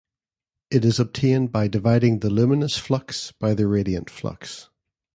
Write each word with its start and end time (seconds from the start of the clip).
It 0.71 0.83
is 0.83 0.99
obtained 0.99 1.51
by 1.51 1.67
dividing 1.67 2.21
the 2.21 2.31
luminous 2.31 2.75
flux 2.75 3.31
by 3.33 3.53
the 3.53 3.67
radiant 3.67 4.09
flux. 4.09 4.67